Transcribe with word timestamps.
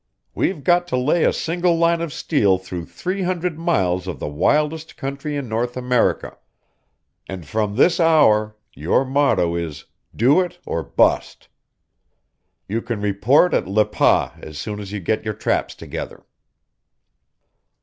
We've 0.33 0.63
got 0.63 0.87
to 0.87 0.97
lay 0.97 1.23
a 1.25 1.31
single 1.31 1.77
line 1.77 2.01
of 2.01 2.11
steel 2.11 2.57
through 2.57 2.85
three 2.87 3.21
hundred 3.21 3.59
miles 3.59 4.07
of 4.07 4.17
the 4.17 4.27
wildest 4.27 4.97
country 4.97 5.35
in 5.35 5.47
North 5.47 5.77
America, 5.77 6.39
and 7.29 7.45
from 7.45 7.75
this 7.75 7.99
hour 7.99 8.57
your 8.73 9.05
motto 9.05 9.53
is 9.55 9.85
'Do 10.15 10.41
it 10.41 10.57
or 10.65 10.81
bust!' 10.81 11.49
You 12.67 12.81
can 12.81 12.99
report 12.99 13.53
at 13.53 13.67
Le 13.67 13.85
Pas 13.85 14.31
as 14.41 14.57
soon 14.57 14.79
as 14.79 14.91
you 14.91 14.99
get 14.99 15.23
your 15.23 15.35
traps 15.35 15.75
together." 15.75 16.25